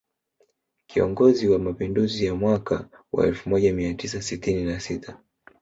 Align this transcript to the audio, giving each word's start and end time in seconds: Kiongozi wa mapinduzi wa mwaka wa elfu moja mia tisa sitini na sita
Kiongozi 0.89 1.47
wa 1.47 1.59
mapinduzi 1.59 2.29
wa 2.29 2.35
mwaka 2.35 2.89
wa 3.13 3.27
elfu 3.27 3.49
moja 3.49 3.73
mia 3.73 3.93
tisa 3.93 4.21
sitini 4.21 4.63
na 4.63 4.79
sita 4.79 5.17